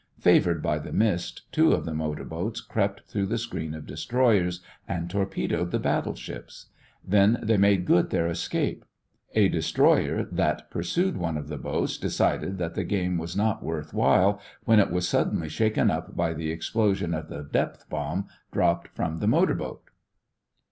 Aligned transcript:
Favored 0.19 0.63
by 0.63 0.79
the 0.79 0.91
mist, 0.91 1.43
two 1.51 1.73
of 1.73 1.85
the 1.85 1.93
motor 1.93 2.23
boats 2.23 2.59
crept 2.59 3.01
through 3.05 3.27
the 3.27 3.37
screen 3.37 3.75
of 3.75 3.85
destroyers, 3.85 4.59
and 4.87 5.07
torpedoed 5.11 5.69
the 5.69 5.77
battle 5.77 6.15
ships. 6.15 6.71
Then 7.07 7.37
they 7.43 7.55
made 7.57 7.85
good 7.85 8.09
their 8.09 8.25
escape. 8.27 8.83
A 9.35 9.47
destroyer 9.47 10.23
that 10.31 10.71
pursued 10.71 11.17
one 11.17 11.37
of 11.37 11.49
the 11.49 11.57
boats 11.59 11.99
decided 11.99 12.57
that 12.57 12.73
the 12.73 12.83
game 12.83 13.19
was 13.19 13.37
not 13.37 13.61
worth 13.61 13.93
while 13.93 14.41
when 14.65 14.79
it 14.79 14.89
was 14.89 15.07
suddenly 15.07 15.49
shaken 15.49 15.91
up 15.91 16.17
by 16.17 16.33
the 16.33 16.49
explosion 16.49 17.13
of 17.13 17.29
a 17.29 17.43
depth 17.43 17.87
bomb 17.87 18.27
dropped 18.51 18.87
from 18.87 19.17
the 19.19 19.27
motor 19.27 19.53
boat. 19.53 19.83